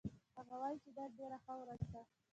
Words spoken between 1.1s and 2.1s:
ډېره ښه ورځ ده